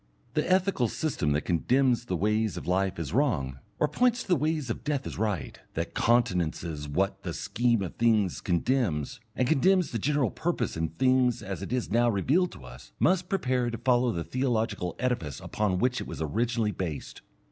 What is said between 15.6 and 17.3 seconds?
which it was originally based.